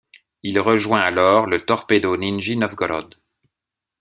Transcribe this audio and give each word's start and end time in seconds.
Il 0.41 0.59
rejoint 0.59 0.99
alors 1.01 1.45
le 1.45 1.63
Torpedo 1.63 2.17
Nijni 2.17 2.57
Novgorod. 2.57 3.17